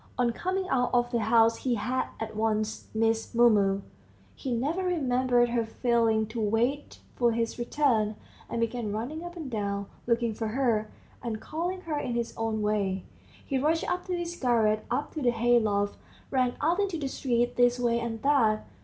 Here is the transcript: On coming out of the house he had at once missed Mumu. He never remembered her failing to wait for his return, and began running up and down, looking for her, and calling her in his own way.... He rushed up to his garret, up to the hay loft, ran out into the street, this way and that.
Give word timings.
On 0.17 0.31
coming 0.31 0.67
out 0.67 0.89
of 0.95 1.11
the 1.11 1.19
house 1.19 1.57
he 1.57 1.75
had 1.75 2.05
at 2.19 2.35
once 2.35 2.87
missed 2.91 3.35
Mumu. 3.35 3.81
He 4.33 4.51
never 4.51 4.81
remembered 4.83 5.49
her 5.49 5.63
failing 5.63 6.25
to 6.29 6.41
wait 6.41 7.01
for 7.15 7.33
his 7.33 7.59
return, 7.59 8.15
and 8.49 8.59
began 8.61 8.91
running 8.91 9.23
up 9.23 9.35
and 9.35 9.47
down, 9.47 9.85
looking 10.07 10.33
for 10.33 10.47
her, 10.47 10.89
and 11.21 11.39
calling 11.39 11.81
her 11.81 11.99
in 11.99 12.13
his 12.15 12.33
own 12.35 12.63
way.... 12.63 13.03
He 13.45 13.59
rushed 13.59 13.87
up 13.87 14.05
to 14.07 14.17
his 14.17 14.35
garret, 14.35 14.87
up 14.89 15.11
to 15.13 15.21
the 15.21 15.29
hay 15.29 15.59
loft, 15.59 15.97
ran 16.31 16.55
out 16.61 16.79
into 16.79 16.97
the 16.97 17.07
street, 17.07 17.55
this 17.55 17.79
way 17.79 17.99
and 17.99 18.23
that. 18.23 18.65